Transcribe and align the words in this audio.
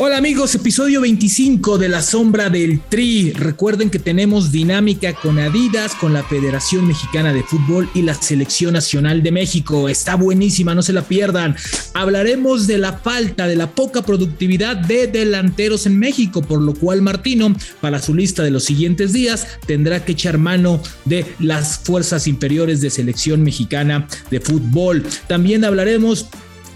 Hola 0.00 0.18
amigos, 0.18 0.54
episodio 0.54 1.00
25 1.00 1.76
de 1.76 1.88
La 1.88 2.02
Sombra 2.02 2.50
del 2.50 2.78
Tri. 2.78 3.32
Recuerden 3.32 3.90
que 3.90 3.98
tenemos 3.98 4.52
dinámica 4.52 5.12
con 5.12 5.40
Adidas, 5.40 5.96
con 5.96 6.12
la 6.12 6.22
Federación 6.22 6.86
Mexicana 6.86 7.32
de 7.32 7.42
Fútbol 7.42 7.90
y 7.94 8.02
la 8.02 8.14
Selección 8.14 8.74
Nacional 8.74 9.24
de 9.24 9.32
México. 9.32 9.88
Está 9.88 10.14
buenísima, 10.14 10.72
no 10.76 10.82
se 10.82 10.92
la 10.92 11.02
pierdan. 11.02 11.56
Hablaremos 11.94 12.68
de 12.68 12.78
la 12.78 12.92
falta, 12.92 13.48
de 13.48 13.56
la 13.56 13.72
poca 13.72 14.02
productividad 14.02 14.76
de 14.76 15.08
delanteros 15.08 15.84
en 15.84 15.98
México, 15.98 16.42
por 16.42 16.62
lo 16.62 16.74
cual 16.74 17.02
Martino, 17.02 17.52
para 17.80 18.00
su 18.00 18.14
lista 18.14 18.44
de 18.44 18.52
los 18.52 18.62
siguientes 18.62 19.12
días, 19.12 19.48
tendrá 19.66 20.04
que 20.04 20.12
echar 20.12 20.38
mano 20.38 20.80
de 21.06 21.26
las 21.40 21.76
fuerzas 21.76 22.28
inferiores 22.28 22.80
de 22.80 22.90
Selección 22.90 23.42
Mexicana 23.42 24.06
de 24.30 24.40
Fútbol. 24.40 25.04
También 25.26 25.64
hablaremos 25.64 26.26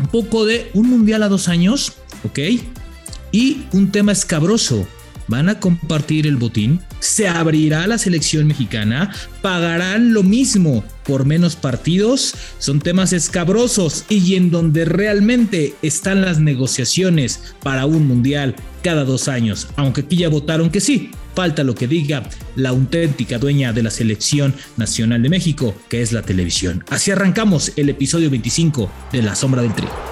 un 0.00 0.09
poco 0.09 0.45
de 0.45 0.73
un 0.75 0.91
mundial 0.91 1.23
a 1.23 1.29
dos 1.29 1.46
años, 1.46 1.93
¿ok? 2.25 2.41
Y 3.32 3.62
un 3.72 3.90
tema 3.90 4.12
escabroso, 4.12 4.86
van 5.29 5.48
a 5.48 5.58
compartir 5.58 6.26
el 6.26 6.36
botín, 6.36 6.80
se 7.00 7.26
abrirá 7.26 7.86
la 7.86 7.96
selección 7.96 8.46
mexicana, 8.46 9.11
pagarán 9.40 10.12
lo 10.12 10.22
mismo 10.22 10.84
por 11.04 11.24
menos 11.24 11.57
partidos, 11.57 12.34
son 12.58 12.80
temas 12.80 13.14
escabrosos 13.14 14.04
y 14.10 14.34
en 14.34 14.50
donde 14.50 14.84
realmente 14.84 15.74
están 15.80 16.21
las 16.21 16.38
negociaciones 16.38 17.54
para 17.62 17.86
un 17.86 18.07
mundial 18.07 18.54
cada 18.82 19.04
dos 19.04 19.29
años, 19.29 19.68
aunque 19.76 20.02
aquí 20.02 20.16
ya 20.16 20.29
votaron 20.29 20.71
que 20.71 20.80
sí. 20.80 21.10
Falta 21.35 21.64
lo 21.64 21.74
que 21.74 21.88
diga 21.88 22.29
la 22.57 22.68
auténtica 22.68 23.38
dueña 23.38 23.72
de 23.72 23.82
la 23.82 23.90
selección 23.90 24.54
nacional 24.76 25.22
de 25.22 25.30
México, 25.30 25.74
que 25.88 26.02
es 26.02 26.12
la 26.12 26.21
televisión. 26.21 26.85
Así 26.90 27.10
arrancamos 27.10 27.72
el 27.76 27.88
episodio 27.88 28.29
25 28.29 28.93
de 29.12 29.22
La 29.22 29.35
Sombra 29.35 29.62
del 29.62 29.74
Trigo. 29.74 30.11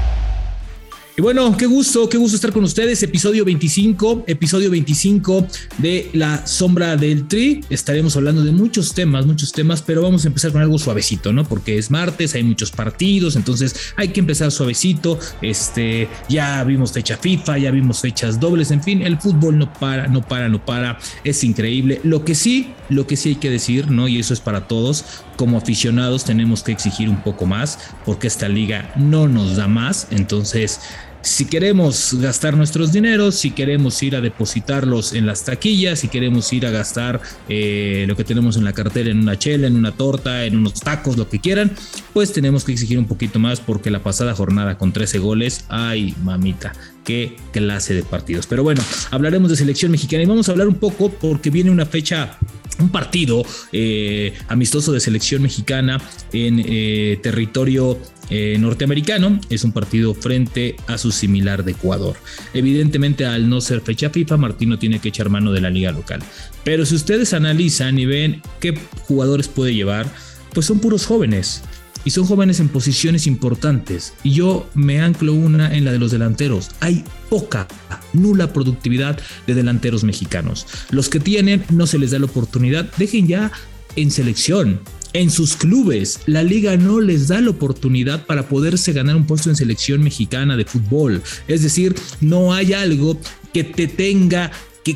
Y 1.17 1.21
bueno, 1.21 1.57
qué 1.57 1.65
gusto, 1.65 2.07
qué 2.07 2.17
gusto 2.17 2.37
estar 2.37 2.53
con 2.53 2.63
ustedes. 2.63 3.03
Episodio 3.03 3.43
25, 3.43 4.23
episodio 4.27 4.71
25 4.71 5.45
de 5.79 6.09
La 6.13 6.47
Sombra 6.47 6.95
del 6.95 7.27
Tri. 7.27 7.65
Estaremos 7.69 8.15
hablando 8.15 8.45
de 8.45 8.53
muchos 8.53 8.93
temas, 8.93 9.25
muchos 9.25 9.51
temas, 9.51 9.81
pero 9.81 10.03
vamos 10.03 10.23
a 10.23 10.29
empezar 10.29 10.53
con 10.53 10.61
algo 10.61 10.79
suavecito, 10.79 11.33
¿no? 11.33 11.43
Porque 11.43 11.77
es 11.77 11.91
martes, 11.91 12.33
hay 12.35 12.43
muchos 12.43 12.71
partidos, 12.71 13.35
entonces 13.35 13.75
hay 13.97 14.09
que 14.09 14.21
empezar 14.21 14.51
suavecito. 14.51 15.19
Este, 15.41 16.07
ya 16.29 16.63
vimos 16.63 16.93
fecha 16.93 17.17
FIFA, 17.17 17.57
ya 17.57 17.71
vimos 17.71 17.99
fechas 17.99 18.39
dobles, 18.39 18.71
en 18.71 18.81
fin, 18.81 19.01
el 19.01 19.19
fútbol 19.19 19.57
no 19.57 19.73
para, 19.73 20.07
no 20.07 20.25
para, 20.25 20.47
no 20.47 20.65
para. 20.65 20.97
Es 21.25 21.43
increíble. 21.43 21.99
Lo 22.05 22.23
que 22.23 22.35
sí, 22.35 22.71
lo 22.87 23.05
que 23.05 23.17
sí 23.17 23.29
hay 23.29 23.35
que 23.35 23.49
decir, 23.49 23.91
¿no? 23.91 24.07
Y 24.07 24.17
eso 24.17 24.33
es 24.33 24.39
para 24.39 24.65
todos, 24.69 25.03
como 25.35 25.57
aficionados 25.57 26.23
tenemos 26.23 26.63
que 26.63 26.71
exigir 26.71 27.09
un 27.09 27.21
poco 27.23 27.47
más 27.47 27.79
porque 28.05 28.27
esta 28.27 28.47
liga 28.47 28.93
no 28.95 29.27
nos 29.27 29.55
da 29.55 29.67
más. 29.67 30.07
Entonces, 30.11 30.79
si 31.21 31.45
queremos 31.45 32.15
gastar 32.19 32.57
nuestros 32.57 32.91
dineros, 32.91 33.35
si 33.35 33.51
queremos 33.51 34.01
ir 34.03 34.15
a 34.15 34.21
depositarlos 34.21 35.13
en 35.13 35.25
las 35.25 35.45
taquillas, 35.45 35.99
si 35.99 36.07
queremos 36.07 36.51
ir 36.53 36.65
a 36.65 36.71
gastar 36.71 37.21
eh, 37.47 38.05
lo 38.07 38.15
que 38.15 38.23
tenemos 38.23 38.57
en 38.57 38.63
la 38.63 38.73
cartera 38.73 39.09
en 39.09 39.19
una 39.19 39.37
chela, 39.37 39.67
en 39.67 39.75
una 39.75 39.91
torta, 39.91 40.45
en 40.45 40.57
unos 40.57 40.75
tacos, 40.75 41.17
lo 41.17 41.29
que 41.29 41.39
quieran, 41.39 41.71
pues 42.13 42.33
tenemos 42.33 42.63
que 42.63 42.71
exigir 42.73 42.97
un 42.97 43.05
poquito 43.05 43.39
más 43.39 43.59
porque 43.59 43.91
la 43.91 44.03
pasada 44.03 44.33
jornada 44.33 44.77
con 44.77 44.93
13 44.93 45.19
goles, 45.19 45.65
ay 45.69 46.15
mamita, 46.23 46.73
qué 47.03 47.35
clase 47.51 47.93
de 47.93 48.03
partidos. 48.03 48.47
Pero 48.47 48.63
bueno, 48.63 48.81
hablaremos 49.11 49.49
de 49.49 49.57
selección 49.57 49.91
mexicana 49.91 50.23
y 50.23 50.25
vamos 50.25 50.49
a 50.49 50.51
hablar 50.53 50.67
un 50.67 50.75
poco 50.75 51.09
porque 51.09 51.49
viene 51.49 51.69
una 51.69 51.85
fecha 51.85 52.37
un 52.79 52.89
partido 52.89 53.43
eh, 53.71 54.33
amistoso 54.47 54.91
de 54.91 54.99
selección 54.99 55.43
mexicana 55.43 56.01
en 56.33 56.63
eh, 56.65 57.19
territorio 57.21 57.99
eh, 58.31 58.57
norteamericano. 58.57 59.39
Es 59.49 59.63
un 59.63 59.73
partido 59.73 60.13
frente 60.15 60.75
a 60.87 60.97
su 60.97 61.11
similar 61.11 61.63
de 61.63 61.73
Ecuador. 61.73 62.15
Evidentemente, 62.53 63.25
al 63.25 63.49
no 63.49 63.61
ser 63.61 63.81
fecha 63.81 64.09
FIFA, 64.09 64.37
Martino 64.37 64.79
tiene 64.79 64.99
que 64.99 65.09
echar 65.09 65.29
mano 65.29 65.51
de 65.51 65.61
la 65.61 65.69
liga 65.69 65.91
local. 65.91 66.23
Pero 66.63 66.85
si 66.85 66.95
ustedes 66.95 67.33
analizan 67.33 67.99
y 67.99 68.05
ven 68.05 68.41
qué 68.59 68.73
jugadores 69.01 69.47
puede 69.47 69.75
llevar, 69.75 70.07
pues 70.53 70.65
son 70.65 70.79
puros 70.79 71.05
jóvenes 71.05 71.61
y 72.03 72.11
son 72.11 72.25
jóvenes 72.25 72.59
en 72.59 72.69
posiciones 72.69 73.27
importantes. 73.27 74.13
Y 74.23 74.31
yo 74.31 74.69
me 74.73 75.01
anclo 75.01 75.33
una 75.33 75.75
en 75.75 75.85
la 75.85 75.91
de 75.91 75.99
los 75.99 76.11
delanteros. 76.11 76.71
Hay 76.79 77.03
poca, 77.29 77.67
nula 78.13 78.53
productividad 78.53 79.19
de 79.45 79.53
delanteros 79.53 80.03
mexicanos. 80.03 80.67
Los 80.89 81.09
que 81.09 81.19
tienen 81.19 81.63
no 81.69 81.85
se 81.85 81.99
les 81.99 82.11
da 82.11 82.19
la 82.19 82.25
oportunidad. 82.25 82.89
Dejen 82.97 83.27
ya 83.27 83.51
en 83.95 84.11
selección. 84.11 84.79
En 85.13 85.29
sus 85.29 85.57
clubes, 85.57 86.21
la 86.25 86.41
liga 86.41 86.77
no 86.77 87.01
les 87.01 87.27
da 87.27 87.41
la 87.41 87.49
oportunidad 87.49 88.25
para 88.25 88.47
poderse 88.47 88.93
ganar 88.93 89.15
un 89.17 89.25
puesto 89.25 89.49
en 89.49 89.57
selección 89.57 90.01
mexicana 90.01 90.55
de 90.55 90.63
fútbol. 90.63 91.21
Es 91.47 91.63
decir, 91.63 91.95
no 92.21 92.53
hay 92.53 92.73
algo 92.73 93.19
que 93.53 93.65
te 93.65 93.87
tenga 93.87 94.51
que, 94.83 94.93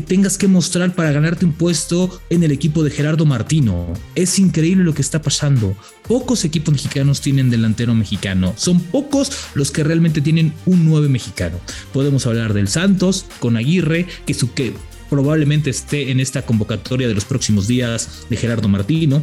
tengas 0.00 0.36
que 0.36 0.48
mostrar 0.48 0.94
para 0.94 1.12
ganarte 1.12 1.44
un 1.44 1.52
puesto 1.52 2.20
en 2.30 2.42
el 2.42 2.50
equipo 2.50 2.82
de 2.82 2.90
Gerardo 2.90 3.24
Martino. 3.24 3.92
Es 4.14 4.38
increíble 4.38 4.84
lo 4.84 4.94
que 4.94 5.02
está 5.02 5.22
pasando. 5.22 5.76
Pocos 6.06 6.44
equipos 6.44 6.72
mexicanos 6.72 7.20
tienen 7.20 7.50
delantero 7.50 7.94
mexicano. 7.94 8.54
Son 8.56 8.80
pocos 8.80 9.30
los 9.54 9.70
que 9.70 9.84
realmente 9.84 10.20
tienen 10.20 10.52
un 10.66 10.86
9 10.86 11.08
mexicano. 11.08 11.60
Podemos 11.92 12.26
hablar 12.26 12.52
del 12.52 12.68
Santos 12.68 13.26
con 13.38 13.56
Aguirre, 13.56 14.06
que, 14.26 14.34
su, 14.34 14.52
que 14.54 14.74
probablemente 15.08 15.70
esté 15.70 16.10
en 16.10 16.20
esta 16.20 16.42
convocatoria 16.42 17.06
de 17.06 17.14
los 17.14 17.24
próximos 17.24 17.68
días 17.68 18.26
de 18.28 18.36
Gerardo 18.36 18.68
Martino. 18.68 19.22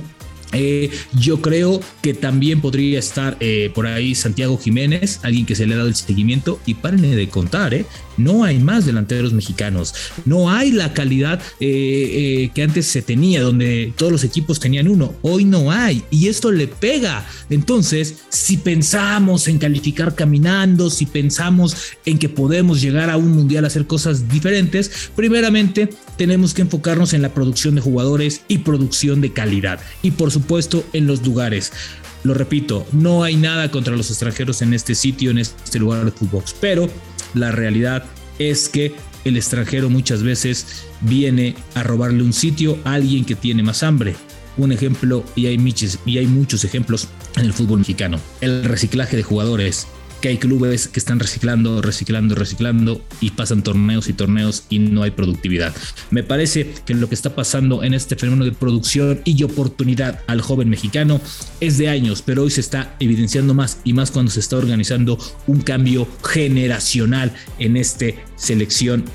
Eh, 0.55 0.89
yo 1.19 1.41
creo 1.41 1.81
que 2.01 2.13
también 2.13 2.61
podría 2.61 2.99
estar 2.99 3.37
eh, 3.39 3.71
por 3.75 3.87
ahí 3.87 4.15
Santiago 4.15 4.57
Jiménez, 4.57 5.19
alguien 5.23 5.45
que 5.45 5.55
se 5.55 5.65
le 5.65 5.73
ha 5.73 5.77
dado 5.77 5.89
el 5.89 5.95
seguimiento. 5.95 6.59
Y 6.65 6.75
párenle 6.75 7.15
de 7.15 7.29
contar, 7.29 7.73
¿eh? 7.73 7.85
no 8.17 8.43
hay 8.45 8.59
más 8.59 8.85
delanteros 8.85 9.33
mexicanos, 9.33 9.93
no 10.23 10.49
hay 10.49 10.71
la 10.71 10.93
calidad 10.93 11.41
que 11.59 12.61
antes 12.63 12.85
se 12.85 13.01
tenía, 13.01 13.41
donde 13.41 13.93
todos 13.97 14.11
los 14.11 14.23
equipos 14.23 14.59
tenían 14.59 14.87
uno. 14.87 15.13
Hoy 15.21 15.43
no 15.43 15.71
hay 15.71 16.03
y 16.09 16.27
esto 16.27 16.51
le 16.51 16.67
pega. 16.67 17.27
Entonces, 17.49 18.15
si 18.29 18.57
pensamos 18.57 19.49
en 19.49 19.57
calificar 19.57 20.15
caminando, 20.15 20.89
si 20.89 21.05
pensamos 21.05 21.75
en 22.05 22.17
que 22.17 22.29
podemos 22.29 22.81
llegar 22.81 23.09
a 23.09 23.17
un 23.17 23.31
mundial 23.31 23.65
a 23.65 23.67
hacer 23.67 23.85
cosas 23.85 24.29
diferentes, 24.29 25.09
primeramente 25.15 25.89
tenemos 26.17 26.53
que 26.53 26.61
enfocarnos 26.61 27.13
en 27.13 27.21
la 27.21 27.33
producción 27.33 27.75
de 27.75 27.81
jugadores 27.81 28.41
y 28.47 28.59
producción 28.59 29.19
de 29.19 29.33
calidad. 29.33 29.81
Y 30.01 30.11
por 30.11 30.31
supuesto 30.31 30.44
en 30.93 31.07
los 31.07 31.25
lugares. 31.25 31.71
Lo 32.23 32.33
repito, 32.33 32.87
no 32.91 33.23
hay 33.23 33.35
nada 33.35 33.69
contra 33.69 33.95
los 33.95 34.09
extranjeros 34.09 34.61
en 34.61 34.73
este 34.73 34.95
sitio, 34.95 35.31
en 35.31 35.37
este 35.37 35.79
lugar 35.79 36.05
de 36.05 36.11
fútbol, 36.11 36.43
pero 36.59 36.89
la 37.33 37.51
realidad 37.51 38.03
es 38.39 38.69
que 38.69 38.95
el 39.25 39.37
extranjero 39.37 39.89
muchas 39.89 40.23
veces 40.23 40.85
viene 41.01 41.55
a 41.73 41.83
robarle 41.83 42.23
un 42.23 42.33
sitio 42.33 42.79
a 42.83 42.93
alguien 42.93 43.25
que 43.25 43.35
tiene 43.35 43.63
más 43.63 43.83
hambre. 43.83 44.15
Un 44.57 44.71
ejemplo, 44.71 45.23
y 45.35 45.47
hay, 45.47 45.73
y 46.05 46.17
hay 46.17 46.27
muchos 46.27 46.63
ejemplos 46.63 47.09
en 47.35 47.45
el 47.45 47.53
fútbol 47.53 47.79
mexicano, 47.79 48.19
el 48.41 48.63
reciclaje 48.63 49.17
de 49.17 49.23
jugadores 49.23 49.87
que 50.25 50.29
hay 50.29 50.37
clubes 50.39 50.87
que 50.87 50.99
están 50.99 51.19
reciclando, 51.19 51.83
reciclando, 51.83 52.33
reciclando 52.33 52.99
y 53.21 53.29
pasan 53.29 53.61
torneos 53.61 54.09
y 54.09 54.13
torneos 54.13 54.63
y 54.71 54.79
no 54.79 55.03
hay 55.03 55.11
productividad. 55.11 55.71
Me 56.09 56.23
parece 56.23 56.73
que 56.83 56.95
lo 56.95 57.07
que 57.07 57.13
está 57.13 57.35
pasando 57.35 57.83
en 57.83 57.93
este 57.93 58.15
fenómeno 58.15 58.43
de 58.43 58.51
producción 58.51 59.21
y 59.23 59.43
oportunidad 59.43 60.21
al 60.25 60.41
joven 60.41 60.67
mexicano 60.67 61.21
es 61.59 61.77
de 61.77 61.89
años, 61.89 62.23
pero 62.25 62.41
hoy 62.41 62.49
se 62.49 62.61
está 62.61 62.95
evidenciando 62.99 63.53
más 63.53 63.77
y 63.83 63.93
más 63.93 64.09
cuando 64.09 64.31
se 64.31 64.39
está 64.39 64.57
organizando 64.57 65.19
un 65.45 65.61
cambio 65.61 66.07
generacional 66.23 67.31
en 67.59 67.77
este 67.77 68.17
selección 68.35 69.05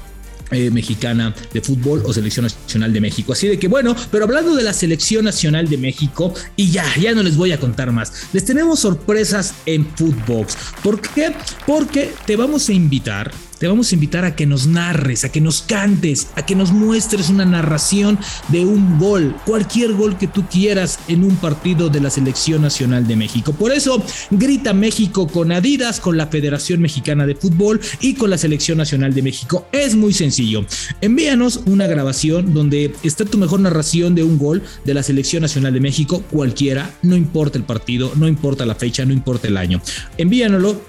eh, 0.50 0.70
mexicana 0.70 1.34
de 1.52 1.60
fútbol 1.60 2.02
o 2.06 2.12
selección 2.12 2.44
nacional 2.44 2.92
de 2.92 3.00
México. 3.00 3.32
Así 3.32 3.48
de 3.48 3.58
que 3.58 3.68
bueno, 3.68 3.94
pero 4.10 4.24
hablando 4.24 4.54
de 4.54 4.62
la 4.62 4.72
selección 4.72 5.24
nacional 5.24 5.68
de 5.68 5.78
México, 5.78 6.34
y 6.56 6.70
ya, 6.70 6.84
ya 6.96 7.14
no 7.14 7.22
les 7.22 7.36
voy 7.36 7.52
a 7.52 7.60
contar 7.60 7.92
más, 7.92 8.28
les 8.32 8.44
tenemos 8.44 8.80
sorpresas 8.80 9.54
en 9.66 9.86
Footbox. 9.96 10.56
¿Por 10.82 11.00
qué? 11.00 11.32
Porque 11.66 12.12
te 12.26 12.36
vamos 12.36 12.68
a 12.68 12.72
invitar 12.72 13.30
te 13.60 13.68
vamos 13.68 13.92
a 13.92 13.94
invitar 13.94 14.24
a 14.24 14.34
que 14.34 14.46
nos 14.46 14.66
narres, 14.66 15.24
a 15.24 15.28
que 15.30 15.42
nos 15.42 15.60
cantes, 15.60 16.28
a 16.34 16.46
que 16.46 16.56
nos 16.56 16.72
muestres 16.72 17.28
una 17.28 17.44
narración 17.44 18.18
de 18.48 18.64
un 18.64 18.98
gol, 18.98 19.36
cualquier 19.44 19.92
gol 19.92 20.16
que 20.16 20.26
tú 20.26 20.46
quieras 20.50 20.98
en 21.08 21.22
un 21.22 21.36
partido 21.36 21.90
de 21.90 22.00
la 22.00 22.08
Selección 22.08 22.62
Nacional 22.62 23.06
de 23.06 23.16
México. 23.16 23.52
Por 23.52 23.70
eso, 23.70 24.02
grita 24.30 24.72
México 24.72 25.28
con 25.28 25.52
Adidas, 25.52 26.00
con 26.00 26.16
la 26.16 26.28
Federación 26.28 26.80
Mexicana 26.80 27.26
de 27.26 27.34
Fútbol 27.34 27.82
y 28.00 28.14
con 28.14 28.30
la 28.30 28.38
Selección 28.38 28.78
Nacional 28.78 29.12
de 29.12 29.20
México. 29.20 29.68
Es 29.72 29.94
muy 29.94 30.14
sencillo. 30.14 30.64
Envíanos 31.02 31.60
una 31.66 31.86
grabación 31.86 32.54
donde 32.54 32.94
está 33.02 33.26
tu 33.26 33.36
mejor 33.36 33.60
narración 33.60 34.14
de 34.14 34.22
un 34.22 34.38
gol 34.38 34.62
de 34.86 34.94
la 34.94 35.02
Selección 35.02 35.42
Nacional 35.42 35.74
de 35.74 35.80
México, 35.80 36.24
cualquiera, 36.30 36.94
no 37.02 37.14
importa 37.14 37.58
el 37.58 37.64
partido, 37.64 38.10
no 38.16 38.26
importa 38.26 38.64
la 38.64 38.74
fecha, 38.74 39.04
no 39.04 39.12
importa 39.12 39.48
el 39.48 39.58
año. 39.58 39.82
Envíanoslo 40.16 40.80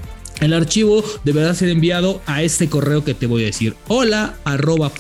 el 0.41 0.53
archivo 0.53 1.03
deberá 1.23 1.53
ser 1.55 1.69
enviado 1.69 2.21
a 2.25 2.43
este 2.43 2.67
correo 2.67 3.05
que 3.05 3.13
te 3.13 3.27
voy 3.27 3.43
a 3.43 3.45
decir. 3.45 3.75
Hola 3.88 4.35
arroba 4.43 4.91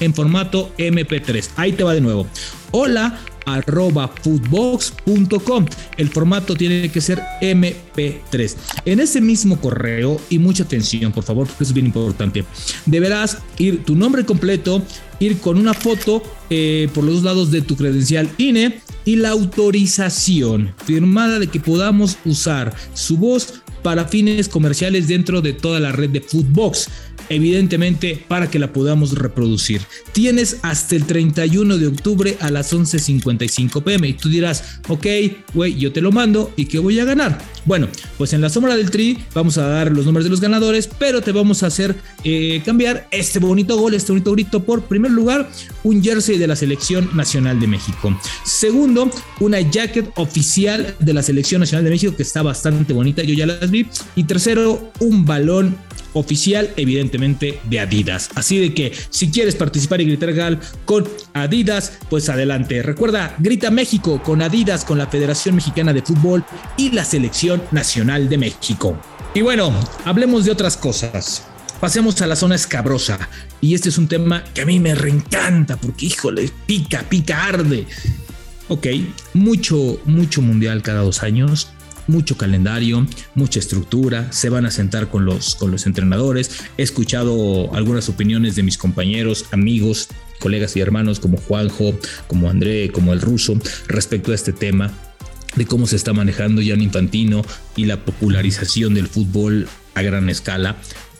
en 0.00 0.14
formato 0.14 0.72
MP3. 0.78 1.48
Ahí 1.56 1.72
te 1.72 1.82
va 1.82 1.94
de 1.94 2.00
nuevo. 2.00 2.26
Hola 2.70 3.18
arroba 3.46 4.08
footbox.com. 4.08 5.66
El 5.96 6.08
formato 6.08 6.54
tiene 6.54 6.90
que 6.90 7.00
ser 7.00 7.20
MP3. 7.40 8.54
En 8.84 9.00
ese 9.00 9.20
mismo 9.20 9.58
correo, 9.58 10.20
y 10.28 10.38
mucha 10.38 10.64
atención, 10.64 11.12
por 11.12 11.24
favor, 11.24 11.46
porque 11.46 11.64
es 11.64 11.72
bien 11.72 11.86
importante, 11.86 12.44
deberás 12.84 13.38
ir 13.56 13.84
tu 13.84 13.96
nombre 13.96 14.26
completo, 14.26 14.82
ir 15.18 15.38
con 15.38 15.58
una 15.58 15.72
foto 15.72 16.22
eh, 16.50 16.88
por 16.94 17.04
los 17.04 17.16
dos 17.16 17.24
lados 17.24 17.50
de 17.50 17.62
tu 17.62 17.76
credencial 17.76 18.28
INE 18.36 18.80
y 19.04 19.16
la 19.16 19.30
autorización 19.30 20.74
firmada 20.84 21.38
de 21.38 21.46
que 21.46 21.60
podamos 21.60 22.18
usar 22.26 22.74
su 22.92 23.16
voz 23.16 23.62
para 23.88 24.04
fines 24.04 24.50
comerciales 24.50 25.08
dentro 25.08 25.40
de 25.40 25.54
toda 25.54 25.80
la 25.80 25.92
red 25.92 26.10
de 26.10 26.20
Footbox 26.20 26.90
evidentemente 27.28 28.24
para 28.28 28.50
que 28.50 28.58
la 28.58 28.72
podamos 28.72 29.16
reproducir. 29.16 29.82
Tienes 30.12 30.58
hasta 30.62 30.96
el 30.96 31.04
31 31.04 31.78
de 31.78 31.86
octubre 31.86 32.36
a 32.40 32.50
las 32.50 32.72
11.55 32.72 33.82
pm 33.82 34.08
y 34.08 34.12
tú 34.14 34.28
dirás, 34.28 34.80
ok, 34.88 35.06
güey, 35.54 35.76
yo 35.76 35.92
te 35.92 36.00
lo 36.00 36.12
mando 36.12 36.52
y 36.56 36.66
que 36.66 36.78
voy 36.78 36.98
a 37.00 37.04
ganar. 37.04 37.38
Bueno, 37.64 37.88
pues 38.16 38.32
en 38.32 38.40
la 38.40 38.48
sombra 38.48 38.76
del 38.76 38.90
tri 38.90 39.18
vamos 39.34 39.58
a 39.58 39.68
dar 39.68 39.92
los 39.92 40.04
nombres 40.04 40.24
de 40.24 40.30
los 40.30 40.40
ganadores, 40.40 40.88
pero 40.98 41.20
te 41.20 41.32
vamos 41.32 41.62
a 41.62 41.66
hacer 41.66 41.94
eh, 42.24 42.62
cambiar 42.64 43.08
este 43.10 43.38
bonito 43.38 43.76
gol, 43.76 43.94
este 43.94 44.12
bonito 44.12 44.32
grito 44.32 44.62
por 44.64 44.84
primer 44.84 45.10
lugar, 45.10 45.50
un 45.82 46.02
jersey 46.02 46.38
de 46.38 46.46
la 46.46 46.56
selección 46.56 47.10
nacional 47.14 47.60
de 47.60 47.66
México. 47.66 48.18
Segundo, 48.44 49.10
una 49.40 49.60
jacket 49.60 50.10
oficial 50.16 50.94
de 50.98 51.14
la 51.14 51.22
selección 51.22 51.60
nacional 51.60 51.84
de 51.84 51.90
México 51.90 52.16
que 52.16 52.22
está 52.22 52.42
bastante 52.42 52.92
bonita, 52.92 53.22
yo 53.22 53.34
ya 53.34 53.46
las 53.46 53.70
vi. 53.70 53.86
Y 54.16 54.24
tercero, 54.24 54.92
un 55.00 55.24
balón 55.24 55.76
oficial, 56.12 56.72
evidentemente, 56.76 57.60
de 57.64 57.80
Adidas. 57.80 58.30
Así 58.34 58.58
de 58.58 58.74
que 58.74 58.92
si 59.10 59.30
quieres 59.30 59.54
participar 59.54 60.00
y 60.00 60.06
gritar 60.06 60.32
gal 60.32 60.60
con 60.84 61.08
Adidas, 61.34 61.98
pues 62.10 62.28
adelante. 62.28 62.82
Recuerda, 62.82 63.34
grita 63.38 63.70
México 63.70 64.22
con 64.22 64.42
Adidas, 64.42 64.84
con 64.84 64.98
la 64.98 65.06
Federación 65.06 65.56
Mexicana 65.56 65.92
de 65.92 66.02
Fútbol 66.02 66.44
y 66.76 66.90
la 66.90 67.04
Selección 67.04 67.62
Nacional 67.70 68.28
de 68.28 68.38
México. 68.38 68.98
Y 69.34 69.42
bueno, 69.42 69.72
hablemos 70.04 70.44
de 70.44 70.52
otras 70.52 70.76
cosas. 70.76 71.44
Pasemos 71.80 72.20
a 72.22 72.26
la 72.26 72.36
zona 72.36 72.56
escabrosa. 72.56 73.28
Y 73.60 73.74
este 73.74 73.88
es 73.88 73.98
un 73.98 74.08
tema 74.08 74.42
que 74.52 74.62
a 74.62 74.66
mí 74.66 74.80
me 74.80 74.94
reencanta 74.94 75.76
porque, 75.76 76.06
híjole, 76.06 76.50
pica, 76.66 77.04
pica, 77.08 77.44
arde. 77.44 77.86
Ok, 78.68 78.86
mucho, 79.34 80.00
mucho 80.04 80.42
mundial 80.42 80.82
cada 80.82 81.02
dos 81.02 81.22
años 81.22 81.68
mucho 82.08 82.36
calendario, 82.36 83.06
mucha 83.34 83.60
estructura, 83.60 84.32
se 84.32 84.48
van 84.48 84.66
a 84.66 84.72
sentar 84.72 85.08
con 85.08 85.24
los, 85.24 85.54
con 85.54 85.70
los 85.70 85.86
entrenadores. 85.86 86.50
He 86.76 86.82
escuchado 86.82 87.72
algunas 87.74 88.08
opiniones 88.08 88.56
de 88.56 88.64
mis 88.64 88.76
compañeros, 88.76 89.46
amigos, 89.52 90.08
colegas 90.40 90.76
y 90.76 90.80
hermanos 90.80 91.20
como 91.20 91.38
Juanjo, 91.38 91.94
como 92.26 92.50
André, 92.50 92.90
como 92.90 93.12
el 93.12 93.20
ruso, 93.20 93.56
respecto 93.86 94.32
a 94.32 94.34
este 94.34 94.52
tema 94.52 94.92
de 95.56 95.66
cómo 95.66 95.86
se 95.86 95.96
está 95.96 96.12
manejando 96.12 96.62
Jan 96.64 96.82
Infantino 96.82 97.44
y 97.76 97.86
la 97.86 98.04
popularización 98.04 98.94
del 98.94 99.08
fútbol 99.08 99.68
a 99.94 100.02
gran 100.02 100.28
escala 100.28 100.76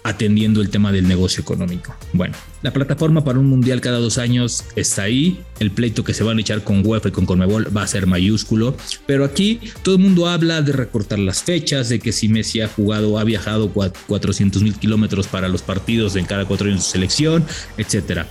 atendiendo 0.09 0.61
el 0.63 0.71
tema 0.71 0.91
del 0.91 1.07
negocio 1.07 1.43
económico. 1.43 1.95
Bueno, 2.13 2.35
la 2.63 2.73
plataforma 2.73 3.25
para 3.25 3.39
un 3.39 3.47
mundial 3.47 3.81
cada 3.81 3.99
dos 3.99 4.19
años 4.19 4.65
está 4.75 5.03
ahí, 5.03 5.41
el 5.61 5.71
pleito 5.71 6.03
que 6.03 6.15
se 6.15 6.25
van 6.25 6.39
a 6.39 6.41
echar 6.41 6.65
con 6.65 6.85
UEFA 6.85 7.11
y 7.11 7.13
con 7.13 7.27
Conmebol 7.27 7.77
va 7.77 7.83
a 7.83 7.87
ser 7.87 8.07
mayúsculo, 8.07 8.75
pero 9.07 9.25
aquí 9.25 9.61
todo 9.83 9.97
el 9.97 10.01
mundo 10.01 10.27
habla 10.27 10.63
de 10.63 10.73
recortar 10.73 11.19
las 11.19 11.43
fechas, 11.43 11.89
de 11.89 11.99
que 11.99 12.13
si 12.13 12.29
Messi 12.29 12.61
ha 12.61 12.69
jugado, 12.69 13.19
ha 13.19 13.25
viajado 13.25 13.71
400 13.71 14.63
mil 14.63 14.75
kilómetros 14.75 15.27
para 15.27 15.49
los 15.49 15.63
partidos 15.63 16.17
en 16.17 16.25
cada 16.25 16.47
cuatro 16.47 16.69
años 16.69 16.85
de 16.85 16.91
selección, 16.91 17.45
etc. 17.77 18.23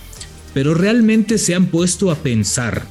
Pero 0.52 0.74
realmente 0.74 1.38
se 1.38 1.54
han 1.54 1.66
puesto 1.66 2.10
a 2.10 2.16
pensar 2.16 2.86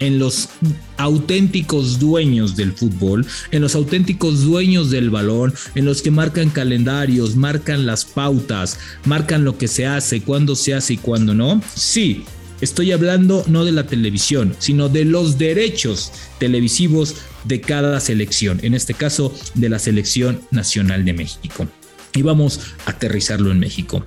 en 0.00 0.18
los 0.18 0.48
auténticos 0.96 1.98
dueños 1.98 2.56
del 2.56 2.72
fútbol, 2.72 3.26
en 3.52 3.62
los 3.62 3.74
auténticos 3.74 4.42
dueños 4.42 4.90
del 4.90 5.10
balón, 5.10 5.54
en 5.74 5.84
los 5.84 6.02
que 6.02 6.10
marcan 6.10 6.50
calendarios, 6.50 7.36
marcan 7.36 7.86
las 7.86 8.04
pautas, 8.04 8.78
marcan 9.04 9.44
lo 9.44 9.56
que 9.56 9.68
se 9.68 9.86
hace, 9.86 10.22
cuándo 10.22 10.56
se 10.56 10.74
hace 10.74 10.94
y 10.94 10.96
cuándo 10.96 11.34
no. 11.34 11.62
Sí, 11.74 12.24
estoy 12.60 12.92
hablando 12.92 13.44
no 13.46 13.64
de 13.64 13.72
la 13.72 13.86
televisión, 13.86 14.56
sino 14.58 14.88
de 14.88 15.04
los 15.04 15.38
derechos 15.38 16.12
televisivos 16.38 17.16
de 17.44 17.60
cada 17.60 18.00
selección, 18.00 18.58
en 18.62 18.74
este 18.74 18.94
caso 18.94 19.34
de 19.54 19.68
la 19.68 19.78
selección 19.78 20.40
nacional 20.50 21.04
de 21.04 21.12
México. 21.12 21.68
Y 22.14 22.22
vamos 22.22 22.60
a 22.86 22.90
aterrizarlo 22.90 23.52
en 23.52 23.60
México. 23.60 24.04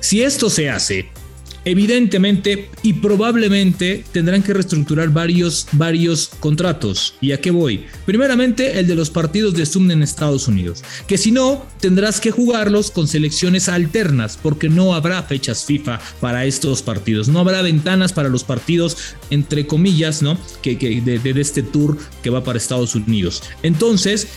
Si 0.00 0.22
esto 0.22 0.50
se 0.50 0.68
hace, 0.68 1.08
evidentemente 1.64 2.70
y 2.82 2.94
probablemente 2.94 4.04
tendrán 4.12 4.42
que 4.42 4.52
reestructurar 4.52 5.10
varios, 5.10 5.66
varios 5.72 6.30
contratos. 6.40 7.14
¿Y 7.20 7.32
a 7.32 7.40
qué 7.40 7.50
voy? 7.50 7.86
Primeramente, 8.06 8.78
el 8.78 8.86
de 8.86 8.94
los 8.94 9.10
partidos 9.10 9.54
de 9.54 9.66
Zoom 9.66 9.90
en 9.90 10.02
Estados 10.02 10.48
Unidos, 10.48 10.82
que 11.06 11.18
si 11.18 11.30
no, 11.32 11.64
tendrás 11.80 12.20
que 12.20 12.30
jugarlos 12.30 12.90
con 12.90 13.08
selecciones 13.08 13.68
alternas, 13.68 14.38
porque 14.40 14.68
no 14.68 14.94
habrá 14.94 15.22
fechas 15.22 15.64
FIFA 15.64 16.00
para 16.20 16.44
estos 16.44 16.82
partidos, 16.82 17.28
no 17.28 17.40
habrá 17.40 17.62
ventanas 17.62 18.12
para 18.12 18.28
los 18.28 18.44
partidos, 18.44 18.96
entre 19.30 19.66
comillas, 19.66 20.22
¿no? 20.22 20.38
Que, 20.62 20.76
de, 20.76 21.18
de 21.18 21.40
este 21.40 21.62
tour 21.62 21.98
que 22.22 22.30
va 22.30 22.44
para 22.44 22.58
Estados 22.58 22.94
Unidos. 22.94 23.42
Entonces, 23.62 24.28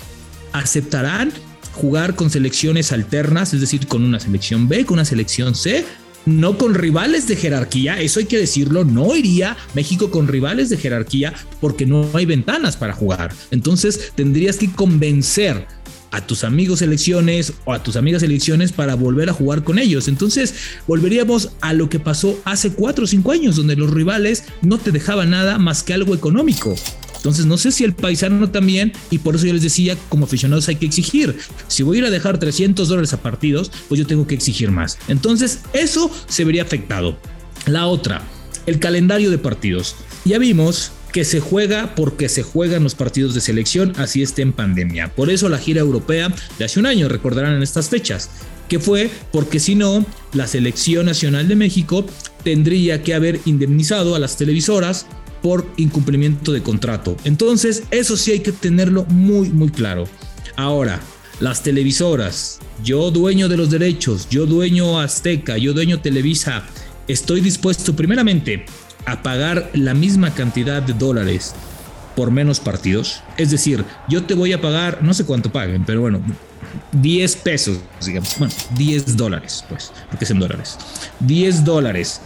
aceptarán 0.54 1.32
jugar 1.74 2.16
con 2.16 2.30
selecciones 2.30 2.92
alternas, 2.92 3.54
es 3.54 3.62
decir, 3.62 3.88
con 3.88 4.04
una 4.04 4.20
selección 4.20 4.68
B, 4.68 4.86
con 4.86 4.96
una 4.96 5.06
selección 5.06 5.54
C, 5.54 5.86
no 6.26 6.58
con 6.58 6.74
rivales 6.74 7.28
de 7.28 7.36
jerarquía, 7.36 8.02
eso 8.02 8.20
hay 8.20 8.26
que 8.26 8.38
decirlo, 8.38 8.84
no 8.84 9.16
iría 9.16 9.58
México 9.74 10.12
con 10.12 10.28
rivales 10.28 10.70
de 10.70 10.78
jerarquía 10.78 11.34
porque 11.62 11.86
no 11.86 12.10
hay 12.14 12.26
ventanas 12.26 12.78
para 12.78 12.94
jugar. 12.94 13.34
Entonces 13.52 14.12
tendrías 14.16 14.58
que 14.58 14.72
convencer 14.72 15.68
a 16.12 16.26
tus 16.26 16.44
amigos 16.44 16.82
elecciones 16.82 17.54
o 17.66 17.74
a 17.74 17.84
tus 17.84 17.96
amigas 17.96 18.24
elecciones 18.24 18.72
para 18.72 18.96
volver 18.96 19.30
a 19.30 19.34
jugar 19.34 19.64
con 19.64 19.80
ellos. 19.80 20.08
Entonces 20.08 20.54
volveríamos 20.88 21.52
a 21.62 21.74
lo 21.74 21.90
que 21.90 22.00
pasó 22.00 22.40
hace 22.46 22.72
cuatro 22.72 23.04
o 23.04 23.08
cinco 23.08 23.32
años, 23.32 23.56
donde 23.56 23.76
los 23.76 23.92
rivales 23.92 24.44
no 24.62 24.78
te 24.78 24.92
dejaban 24.92 25.32
nada 25.32 25.58
más 25.58 25.84
que 25.84 25.94
algo 25.94 26.16
económico. 26.16 26.76
Entonces 27.18 27.46
no 27.46 27.58
sé 27.58 27.72
si 27.72 27.84
el 27.84 27.94
paisano 27.94 28.50
también, 28.50 28.94
y 29.12 29.18
por 29.20 29.36
eso 29.36 29.46
yo 29.46 29.54
les 29.54 29.64
decía, 29.64 29.98
como 30.10 30.26
aficionados 30.26 30.68
hay 30.70 30.78
que 30.78 30.86
exigir. 30.86 31.38
Si 31.68 31.84
voy 31.84 31.98
a 31.98 32.00
ir 32.00 32.06
a 32.06 32.10
dejar 32.10 32.38
300 32.38 32.88
dólares 32.88 33.14
a 33.14 33.22
partidos, 33.22 33.72
pues 33.90 34.00
yo 34.00 34.08
tengo 34.08 34.26
que 34.28 34.36
exigir 34.36 34.72
más. 34.72 34.98
Entonces 35.08 35.60
eso 35.74 36.10
se 36.28 36.46
vería 36.46 36.62
afectado. 36.62 37.18
La 37.66 37.88
otra, 37.88 38.24
el 38.66 38.80
calendario 38.80 39.32
de 39.32 39.38
partidos. 39.38 39.96
Ya 40.26 40.38
vimos 40.38 40.92
que 41.12 41.26
se 41.26 41.40
juega 41.40 41.96
porque 41.96 42.30
se 42.30 42.44
juegan 42.44 42.84
los 42.84 42.96
partidos 42.96 43.34
de 43.34 43.42
selección, 43.42 43.94
así 43.98 44.22
esté 44.22 44.42
en 44.42 44.54
pandemia. 44.54 45.14
Por 45.16 45.30
eso 45.30 45.50
la 45.50 45.58
gira 45.58 45.82
europea 45.82 46.34
de 46.60 46.66
hace 46.66 46.80
un 46.80 46.86
año, 46.86 47.10
recordarán 47.10 47.56
en 47.56 47.64
estas 47.64 47.90
fechas, 47.90 48.30
que 48.68 48.80
fue 48.80 49.10
porque 49.32 49.60
si 49.60 49.76
no, 49.76 50.06
la 50.34 50.48
selección 50.48 51.06
nacional 51.06 51.48
de 51.48 51.56
México 51.56 52.06
tendría 52.44 53.02
que 53.02 53.14
haber 53.14 53.40
indemnizado 53.46 54.16
a 54.16 54.20
las 54.20 54.38
televisoras 54.38 55.08
por 55.48 55.66
incumplimiento 55.78 56.52
de 56.52 56.62
contrato. 56.62 57.16
Entonces, 57.24 57.84
eso 57.90 58.18
sí 58.18 58.34
hay 58.34 58.42
que 58.42 58.52
tenerlo 58.52 59.06
muy, 59.06 59.50
muy 59.50 59.70
claro. 59.70 60.04
Ahora, 60.58 61.00
las 61.40 61.64
televisoras, 61.64 62.60
yo 62.84 63.12
dueño 63.12 63.48
de 63.48 63.56
los 63.56 63.70
derechos, 63.70 64.28
yo 64.30 64.46
dueño 64.46 65.00
Azteca, 65.00 65.58
yo 65.58 65.72
dueño 65.72 66.02
Televisa, 66.02 66.64
estoy 67.08 67.40
dispuesto 67.40 67.96
primeramente 67.96 68.66
a 69.06 69.24
pagar 69.24 69.70
la 69.74 69.94
misma 69.94 70.34
cantidad 70.34 70.82
de 70.82 70.92
dólares 70.92 71.56
por 72.18 72.30
menos 72.30 72.60
partidos. 72.60 73.22
Es 73.38 73.50
decir, 73.50 73.86
yo 74.10 74.26
te 74.26 74.34
voy 74.34 74.52
a 74.52 74.60
pagar, 74.60 75.02
no 75.02 75.14
sé 75.14 75.24
cuánto 75.24 75.50
paguen, 75.50 75.86
pero 75.86 76.02
bueno, 76.02 76.20
10 76.92 77.36
pesos, 77.38 77.80
digamos, 78.06 78.38
bueno, 78.38 78.54
10 78.76 79.16
dólares, 79.16 79.64
pues, 79.70 79.94
porque 80.10 80.26
es 80.26 80.32
en 80.32 80.40
dólares. 80.40 80.78
10 81.22 81.64
dólares 81.64 82.20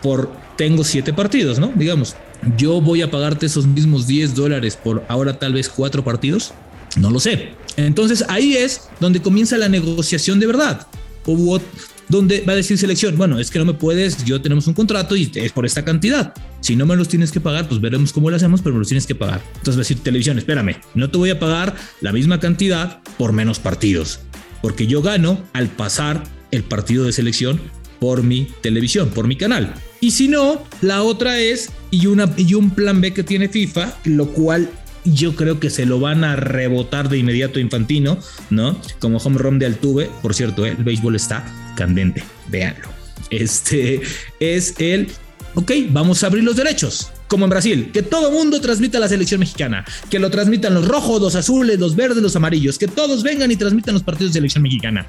por, 0.00 0.30
tengo 0.56 0.84
7 0.84 1.12
partidos, 1.12 1.58
¿no? 1.58 1.72
Digamos, 1.74 2.14
yo 2.56 2.80
voy 2.80 3.02
a 3.02 3.10
pagarte 3.10 3.46
esos 3.46 3.66
mismos 3.66 4.06
10 4.06 4.34
dólares 4.34 4.76
por 4.76 5.04
ahora 5.08 5.38
tal 5.38 5.54
vez 5.54 5.68
cuatro 5.68 6.04
partidos? 6.04 6.52
No 6.96 7.10
lo 7.10 7.20
sé. 7.20 7.50
Entonces 7.76 8.24
ahí 8.28 8.54
es 8.54 8.88
donde 9.00 9.22
comienza 9.22 9.56
la 9.58 9.68
negociación 9.68 10.40
de 10.40 10.46
verdad. 10.46 10.86
O 11.26 11.60
donde 12.08 12.40
va 12.40 12.54
a 12.54 12.56
decir 12.56 12.78
selección, 12.78 13.16
bueno, 13.16 13.38
es 13.38 13.50
que 13.50 13.58
no 13.58 13.66
me 13.66 13.74
puedes, 13.74 14.24
yo 14.24 14.40
tenemos 14.40 14.66
un 14.66 14.74
contrato 14.74 15.14
y 15.14 15.30
es 15.34 15.52
por 15.52 15.66
esta 15.66 15.84
cantidad. 15.84 16.32
Si 16.60 16.74
no 16.74 16.86
me 16.86 16.96
los 16.96 17.08
tienes 17.08 17.30
que 17.30 17.40
pagar, 17.40 17.68
pues 17.68 17.80
veremos 17.80 18.12
cómo 18.12 18.30
lo 18.30 18.36
hacemos, 18.36 18.62
pero 18.62 18.74
me 18.74 18.78
los 18.78 18.88
tienes 18.88 19.06
que 19.06 19.14
pagar. 19.14 19.42
Entonces 19.56 19.74
va 19.74 19.80
a 19.80 19.84
decir 19.84 20.00
televisión, 20.00 20.38
espérame, 20.38 20.76
no 20.94 21.10
te 21.10 21.18
voy 21.18 21.30
a 21.30 21.38
pagar 21.38 21.74
la 22.00 22.12
misma 22.12 22.40
cantidad 22.40 23.02
por 23.18 23.32
menos 23.32 23.58
partidos, 23.58 24.20
porque 24.62 24.86
yo 24.86 25.02
gano 25.02 25.38
al 25.52 25.68
pasar 25.68 26.24
el 26.50 26.62
partido 26.62 27.04
de 27.04 27.12
selección 27.12 27.60
por 28.00 28.22
mi 28.22 28.48
televisión, 28.62 29.10
por 29.10 29.26
mi 29.26 29.36
canal. 29.36 29.74
Y 30.00 30.12
si 30.12 30.28
no, 30.28 30.62
la 30.80 31.02
otra 31.02 31.38
es, 31.40 31.70
y, 31.90 32.06
y 32.36 32.54
un 32.54 32.70
plan 32.70 33.00
B 33.00 33.12
que 33.12 33.24
tiene 33.24 33.48
FIFA, 33.48 33.96
lo 34.04 34.28
cual 34.28 34.70
yo 35.04 35.34
creo 35.34 35.58
que 35.58 35.70
se 35.70 35.86
lo 35.86 36.00
van 36.00 36.24
a 36.24 36.36
rebotar 36.36 37.08
de 37.08 37.18
inmediato 37.18 37.58
Infantino, 37.58 38.18
¿no? 38.50 38.80
Como 38.98 39.18
home 39.18 39.38
run 39.38 39.58
de 39.58 39.66
Altuve, 39.66 40.10
por 40.22 40.34
cierto, 40.34 40.66
¿eh? 40.66 40.74
el 40.76 40.84
béisbol 40.84 41.16
está 41.16 41.44
candente, 41.76 42.22
véanlo. 42.48 42.88
Este 43.30 44.00
es 44.40 44.74
el, 44.78 45.08
ok, 45.54 45.72
vamos 45.90 46.22
a 46.22 46.28
abrir 46.28 46.44
los 46.44 46.56
derechos. 46.56 47.10
Como 47.28 47.44
en 47.44 47.50
Brasil, 47.50 47.90
que 47.92 48.02
todo 48.02 48.32
mundo 48.32 48.60
transmita 48.60 48.98
la 48.98 49.08
selección 49.08 49.40
mexicana, 49.40 49.84
que 50.10 50.18
lo 50.18 50.30
transmitan 50.30 50.74
los 50.74 50.88
rojos, 50.88 51.20
los 51.20 51.34
azules, 51.34 51.78
los 51.78 51.94
verdes, 51.94 52.22
los 52.22 52.34
amarillos, 52.36 52.78
que 52.78 52.88
todos 52.88 53.22
vengan 53.22 53.50
y 53.50 53.56
transmitan 53.56 53.94
los 53.94 54.02
partidos 54.02 54.32
de 54.32 54.38
selección 54.38 54.62
mexicana. 54.62 55.06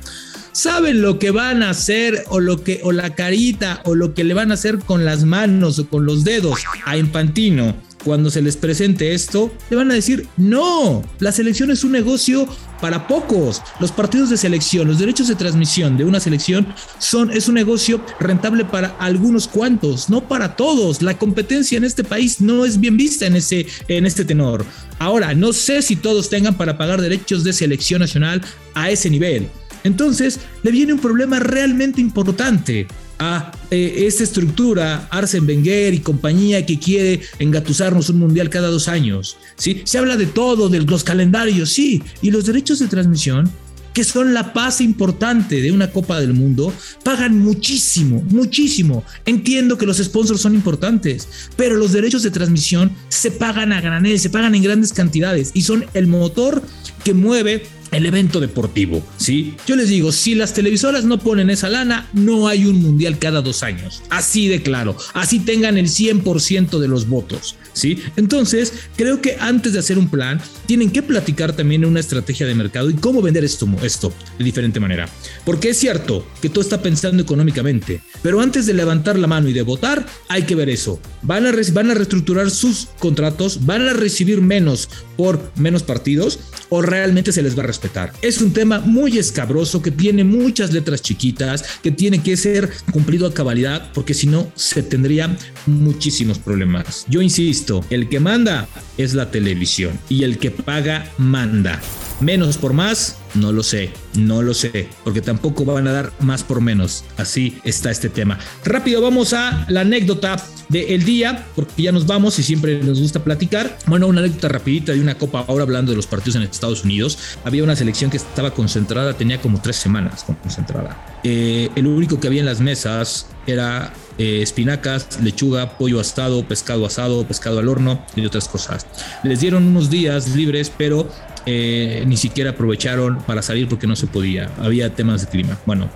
¿Saben 0.52 1.02
lo 1.02 1.20
que 1.20 1.32
van 1.32 1.64
a 1.64 1.70
hacer 1.70 2.26
o 2.28 2.40
lo 2.40 2.64
que 2.64 2.82
o 2.84 2.92
la 2.92 3.16
carita 3.16 3.82
o 3.86 3.96
lo 3.96 4.14
que 4.14 4.24
le 4.24 4.34
van 4.34 4.52
a 4.52 4.56
hacer 4.56 4.80
con 4.80 5.06
las 5.06 5.24
manos 5.24 5.80
o 5.80 5.88
con 5.88 6.06
los 6.06 6.24
dedos 6.24 6.60
a 6.86 6.98
Infantino? 6.98 7.89
Cuando 8.04 8.30
se 8.30 8.42
les 8.42 8.56
presente 8.56 9.14
esto, 9.14 9.52
le 9.70 9.76
van 9.76 9.92
a 9.92 9.94
decir, 9.94 10.28
no, 10.38 11.04
la 11.20 11.32
selección 11.32 11.70
es 11.70 11.84
un 11.84 11.92
negocio 11.92 12.48
para 12.80 13.08
pocos. 13.08 13.62
Los 13.80 13.92
partidos 13.92 14.30
de 14.30 14.38
selección, 14.38 14.88
los 14.88 15.00
derechos 15.00 15.28
de 15.28 15.36
transmisión 15.36 15.98
de 15.98 16.06
una 16.06 16.20
selección 16.20 16.74
son, 16.98 17.30
es 17.32 17.48
un 17.50 17.56
negocio 17.56 18.02
rentable 18.20 18.64
para 18.64 18.96
algunos 19.00 19.48
cuantos, 19.48 20.10
no 20.10 20.28
para 20.28 20.56
todos. 20.56 21.02
La 21.02 21.18
competencia 21.18 21.78
en 21.78 21.84
este 21.84 22.04
país 22.04 22.40
no 22.40 22.66
es 22.66 22.80
bien 22.80 22.96
vista 22.96 23.26
en, 23.26 23.36
ese, 23.36 23.68
en 23.88 24.06
este 24.06 24.24
tenor. 24.24 24.66
Ahora, 24.98 25.34
no 25.34 25.52
sé 25.52 25.82
si 25.82 25.96
todos 25.96 26.30
tengan 26.30 26.56
para 26.56 26.78
pagar 26.78 27.02
derechos 27.02 27.44
de 27.44 27.54
selección 27.54 28.00
nacional 28.00 28.42
a 28.76 28.90
ese 28.90 29.10
nivel. 29.10 29.50
Entonces, 29.84 30.40
le 30.64 30.72
viene 30.72 30.94
un 30.94 31.00
problema 31.00 31.40
realmente 31.40 32.02
importante 32.02 32.88
a 33.20 33.52
eh, 33.70 34.06
esta 34.08 34.24
estructura, 34.24 35.08
Arsen 35.12 35.46
Wenger 35.46 35.94
y 35.94 36.00
compañía 36.00 36.66
que 36.66 36.80
quiere 36.80 37.22
engatusarnos 37.38 38.10
un 38.10 38.20
mundial 38.20 38.50
cada 38.50 38.70
dos 38.70 38.88
años. 38.88 39.38
¿sí? 39.58 39.82
Se 39.84 39.98
habla 39.98 40.18
de 40.18 40.26
todo, 40.26 40.70
de 40.70 40.82
los 40.82 41.04
calendarios, 41.04 41.70
sí, 41.70 42.02
y 42.22 42.32
los 42.32 42.46
derechos 42.46 42.80
de 42.80 42.88
transmisión 42.88 43.52
que 43.94 44.04
son 44.04 44.34
la 44.34 44.54
paz 44.54 44.82
importante 44.82 45.62
de 45.62 45.72
una 45.72 45.92
Copa 45.92 46.22
del 46.22 46.34
Mundo, 46.34 46.74
pagan 47.04 47.40
muchísimo, 47.40 48.24
muchísimo. 48.30 49.04
Entiendo 49.26 49.78
que 49.78 49.86
los 49.86 49.98
sponsors 49.98 50.42
son 50.42 50.56
importantes, 50.56 51.28
pero 51.58 51.76
los 51.76 51.92
derechos 51.92 52.24
de 52.24 52.32
transmisión 52.32 52.92
se 53.10 53.32
pagan 53.32 53.74
a 53.74 53.82
granel, 53.82 54.20
se 54.20 54.30
pagan 54.30 54.56
en 54.56 54.64
grandes 54.64 54.94
cantidades 54.94 55.52
y 55.54 55.64
son 55.64 55.86
el 55.94 56.08
motor 56.08 56.62
que 57.04 57.14
mueve 57.14 57.64
el 58.00 58.06
evento 58.06 58.40
deportivo, 58.40 59.04
¿sí? 59.18 59.56
Yo 59.68 59.76
les 59.76 59.90
digo, 59.90 60.12
si 60.12 60.34
las 60.34 60.54
televisoras 60.54 61.04
no 61.04 61.20
ponen 61.20 61.50
esa 61.50 61.70
lana, 61.70 62.08
no 62.14 62.48
hay 62.48 62.66
un 62.66 62.82
mundial 62.82 63.20
cada 63.20 63.42
dos 63.42 63.62
años. 63.62 64.02
Así 64.10 64.48
de 64.48 64.62
claro, 64.62 64.98
así 65.14 65.40
tengan 65.40 65.78
el 65.78 65.88
100% 65.88 66.80
de 66.80 66.88
los 66.88 67.08
votos, 67.08 67.58
¿sí? 67.74 68.02
Entonces, 68.16 68.74
creo 68.96 69.22
que 69.22 69.36
antes 69.40 69.74
de 69.74 69.80
hacer 69.80 69.98
un 69.98 70.10
plan, 70.10 70.42
tienen 70.66 70.92
que 70.92 71.04
platicar 71.04 71.54
también 71.54 71.84
una 71.84 72.00
estrategia 72.00 72.48
de 72.48 72.56
mercado 72.56 72.90
y 72.90 72.94
cómo 72.94 73.22
vender 73.22 73.44
esto, 73.44 73.68
esto 73.84 74.14
de 74.38 74.46
diferente 74.46 74.80
manera. 74.80 75.10
Porque 75.44 75.70
es 75.70 75.78
cierto 75.78 76.26
que 76.42 76.50
todo 76.50 76.62
está 76.62 76.82
pensando 76.82 77.22
económicamente, 77.22 78.02
pero 78.22 78.40
antes 78.40 78.66
de 78.66 78.74
levantar 78.74 79.20
la 79.20 79.28
mano 79.28 79.50
y 79.50 79.54
de 79.54 79.62
votar, 79.62 80.06
hay 80.30 80.44
que 80.44 80.56
ver 80.56 80.70
eso. 80.70 81.02
Van 81.22 81.46
a, 81.46 81.52
van 81.74 81.92
a 81.92 81.96
reestructurar 81.96 82.50
sus 82.50 82.88
contratos, 82.98 83.66
van 83.66 83.88
a 83.90 83.94
recibir 83.94 84.42
menos 84.42 84.88
por 85.18 85.52
menos 85.58 85.84
partidos 85.84 86.40
o 86.70 86.82
realmente 86.82 87.34
se 87.34 87.42
les 87.42 87.58
va 87.58 87.64
a 87.64 87.68
respetar. 87.68 87.89
Es 88.22 88.42
un 88.42 88.54
tema 88.54 88.80
muy 88.80 89.18
escabroso 89.18 89.82
que 89.82 89.92
tiene 89.92 90.24
muchas 90.24 90.72
letras 90.74 91.02
chiquitas, 91.02 91.64
que 91.82 91.92
tiene 91.92 92.22
que 92.22 92.38
ser 92.38 92.70
cumplido 92.92 93.28
a 93.28 93.34
cabalidad, 93.34 93.92
porque 93.94 94.14
si 94.14 94.28
no 94.28 94.52
se 94.56 94.84
tendría 94.84 95.36
muchísimos 95.66 96.40
problemas. 96.40 97.06
Yo 97.08 97.22
insisto, 97.22 97.84
el 97.90 98.10
que 98.10 98.20
manda 98.20 98.68
es 98.98 99.14
la 99.14 99.32
televisión 99.32 100.00
y 100.10 100.24
el 100.24 100.38
que 100.38 100.52
paga 100.52 101.12
manda. 101.18 101.82
Menos 102.20 102.58
por 102.58 102.74
más, 102.74 103.18
no 103.36 103.52
lo 103.52 103.64
sé, 103.64 103.92
no 104.16 104.42
lo 104.42 104.54
sé, 104.54 104.90
porque 105.04 105.22
tampoco 105.22 105.64
van 105.64 105.88
a 105.88 105.94
dar 105.94 106.12
más 106.20 106.44
por 106.44 106.60
menos. 106.60 107.06
Así 107.18 107.58
está 107.64 107.92
este 107.92 108.10
tema. 108.10 108.38
Rápido, 108.66 109.02
vamos 109.02 109.34
a 109.34 109.66
la 109.70 109.82
anécdota 109.82 110.36
del 110.68 111.04
día, 111.04 111.46
porque 111.56 111.84
ya 111.84 111.92
nos 111.92 112.06
vamos 112.06 112.38
y 112.38 112.44
siempre 112.44 112.84
nos 112.84 113.00
gusta 113.00 113.24
platicar. 113.24 113.78
Bueno, 113.88 114.08
una 114.08 114.20
anécdota 114.20 114.50
rapidita 114.50 114.92
de 114.92 115.02
una 115.02 115.18
copa, 115.18 115.46
ahora 115.48 115.64
hablando 115.64 115.92
de 115.92 115.96
los 115.96 116.08
partidos 116.08 116.36
en 116.36 116.44
Estados 116.44 116.84
Unidos. 116.84 117.18
Había 117.44 117.64
una 117.64 117.76
selección 117.76 118.12
que 118.12 118.18
estaba 118.18 118.52
concentrada, 118.52 119.14
tenía 119.14 119.42
como 119.42 119.62
tres 119.62 119.78
semanas 119.78 120.26
concentrada. 120.26 121.20
Eh, 121.24 121.70
el 121.76 121.88
único 121.88 122.20
que 122.20 122.28
había 122.28 122.42
en 122.42 122.46
las 122.46 122.60
mesas 122.62 123.28
era 123.48 123.94
eh, 124.18 124.42
espinacas, 124.42 125.20
lechuga, 125.24 125.78
pollo 125.78 126.00
asado, 126.00 126.48
pescado 126.48 126.86
asado, 126.86 127.26
pescado 127.26 127.60
al 127.60 127.68
horno 127.68 128.06
y 128.16 128.26
otras 128.26 128.48
cosas. 128.48 128.86
Les 129.24 129.40
dieron 129.40 129.66
unos 129.66 129.90
días 129.90 130.36
libres, 130.36 130.72
pero 130.78 131.10
eh, 131.52 132.04
ni 132.06 132.16
siquiera 132.16 132.52
aprovecharon 132.52 133.24
para 133.24 133.42
salir 133.42 133.68
porque 133.68 133.88
no 133.88 133.96
se 133.96 134.06
podía. 134.06 134.52
Había 134.60 134.94
temas 134.94 135.22
de 135.22 135.28
clima. 135.30 135.58
Bueno, 135.66 135.90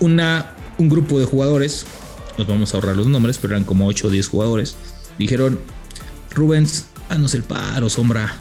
una, 0.00 0.54
un 0.78 0.88
grupo 0.88 1.20
de 1.20 1.26
jugadores, 1.26 1.84
nos 2.38 2.46
vamos 2.46 2.72
a 2.72 2.78
ahorrar 2.78 2.96
los 2.96 3.06
nombres, 3.06 3.36
pero 3.36 3.52
eran 3.52 3.64
como 3.64 3.86
8 3.86 4.06
o 4.06 4.10
10 4.10 4.28
jugadores, 4.28 4.76
dijeron, 5.18 5.60
Rubens, 6.30 6.86
haznos 7.10 7.34
el 7.34 7.42
paro, 7.42 7.90
sombra. 7.90 8.34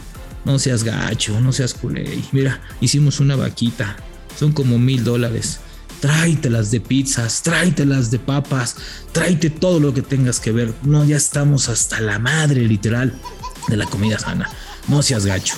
No 0.46 0.58
seas 0.58 0.86
gacho, 0.86 1.42
no 1.42 1.52
seas 1.52 1.74
culé. 1.74 2.22
Mira, 2.32 2.62
hicimos 2.80 3.20
una 3.20 3.36
vaquita. 3.36 3.98
Son 4.40 4.54
como 4.54 4.80
mil 4.80 5.04
dólares. 5.04 5.60
Tráitelas 6.00 6.72
de 6.72 6.80
pizzas, 6.80 7.44
tráitelas 7.44 8.10
de 8.10 8.20
papas, 8.20 8.78
tráete 9.12 9.50
todo 9.50 9.82
lo 9.82 9.94
que 9.94 10.02
tengas 10.02 10.40
que 10.40 10.54
ver. 10.54 10.74
No, 10.84 11.04
ya 11.04 11.18
estamos 11.18 11.68
hasta 11.68 12.00
la 12.00 12.20
madre, 12.20 12.62
literal, 12.62 13.14
de 13.68 13.76
la 13.76 13.86
comida 13.86 14.18
sana. 14.18 14.50
No 14.88 15.02
seas 15.02 15.26
gacho. 15.26 15.56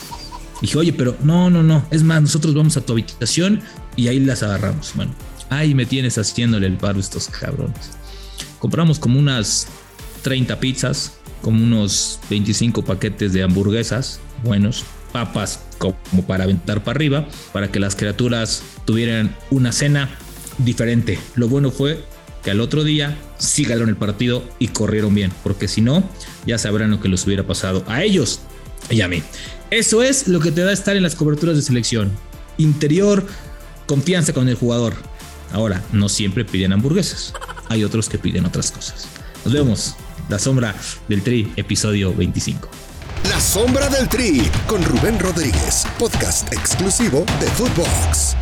Dije, 0.66 0.80
oye, 0.80 0.94
pero 0.94 1.16
no, 1.22 1.52
no, 1.52 1.62
no. 1.62 1.86
Es 1.92 2.02
más, 2.02 2.24
nosotros 2.24 2.56
vamos 2.56 2.76
a 2.76 2.82
tu 2.82 2.94
habitación 2.94 3.62
y 3.96 4.08
ahí 4.08 4.20
las 4.20 4.42
agarramos. 4.42 4.94
Bueno, 4.96 5.14
ahí 5.52 5.76
me 5.76 5.86
tienes 5.86 6.18
haciéndole 6.18 6.66
el 6.66 6.78
paro 6.78 7.00
estos 7.00 7.28
cabrones. 7.28 7.92
Compramos 8.58 8.98
como 8.98 9.20
unas 9.20 9.68
30 10.24 10.60
pizzas, 10.60 11.20
como 11.44 11.64
unos 11.64 12.20
25 12.32 12.84
paquetes 12.84 13.32
de 13.32 13.44
hamburguesas 13.44 14.20
buenos, 14.44 14.84
papas 15.12 15.60
como 15.78 16.26
para 16.26 16.46
aventar 16.46 16.84
para 16.84 16.98
arriba, 16.98 17.28
para 17.54 17.72
que 17.72 17.80
las 17.80 17.96
criaturas 17.96 18.64
tuvieran 18.86 19.36
una 19.52 19.72
cena 19.72 20.10
diferente. 20.58 21.20
Lo 21.36 21.48
bueno 21.48 21.70
fue 21.70 22.04
que 22.44 22.50
al 22.50 22.60
otro 22.60 22.84
día 22.84 23.16
sí 23.38 23.66
ganaron 23.66 23.90
el 23.90 23.98
partido 23.98 24.44
y 24.58 24.70
corrieron 24.70 25.14
bien, 25.14 25.32
porque 25.44 25.68
si 25.68 25.82
no, 25.82 26.04
ya 26.48 26.58
sabrán 26.58 26.90
lo 26.90 27.02
que 27.02 27.10
les 27.10 27.24
hubiera 27.28 27.46
pasado 27.46 27.84
a 27.88 28.02
ellos 28.02 28.40
y 28.90 29.02
a 29.02 29.08
mí. 29.08 29.22
Eso 29.72 30.04
es 30.04 30.28
lo 30.28 30.40
que 30.40 30.52
te 30.52 30.62
da 30.62 30.72
estar 30.72 30.96
en 30.96 31.04
las 31.04 31.16
coberturas 31.16 31.56
de 31.56 31.62
selección. 31.62 32.12
Interior, 32.58 33.26
confianza 33.88 34.34
con 34.34 34.48
el 34.48 34.56
jugador. 34.56 34.94
Ahora, 35.52 35.84
no 35.92 36.10
siempre 36.10 36.46
piden 36.46 36.74
hamburguesas. 36.74 37.34
Hay 37.70 37.84
otros 37.84 38.10
que 38.10 38.18
piden 38.18 38.46
otras 38.46 38.72
cosas. 38.72 39.08
Nos 39.44 39.54
vemos. 39.54 39.96
La 40.30 40.40
sombra 40.40 40.76
del 41.08 41.22
Tri, 41.22 41.52
episodio 41.56 42.14
25. 42.14 42.68
La 43.30 43.40
sombra 43.40 43.90
del 43.90 44.08
Tri, 44.08 44.42
con 44.68 44.84
Rubén 44.84 45.20
Rodríguez, 45.20 45.86
podcast 45.98 46.52
exclusivo 46.54 47.26
de 47.40 47.48
Footbox. 47.48 48.36